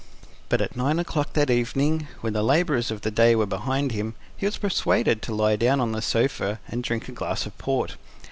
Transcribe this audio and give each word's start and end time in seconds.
But 0.49 0.61
at 0.61 0.75
nine 0.75 0.97
o'clock 0.97 1.33
that 1.33 1.51
evening, 1.51 2.07
when 2.21 2.33
the 2.33 2.41
labours 2.41 2.89
of 2.89 3.01
the 3.01 3.11
day 3.11 3.35
were 3.35 3.45
behind 3.45 3.91
him, 3.91 4.15
he 4.35 4.47
was 4.47 4.57
persuaded 4.57 5.21
to 5.21 5.35
lie 5.35 5.57
down 5.57 5.79
on 5.79 5.91
the 5.91 6.01
sofa 6.01 6.59
and 6.67 6.83
drink 6.83 7.07
a 7.07 7.11
glass 7.11 7.45
of 7.45 7.55
port. 7.59 7.97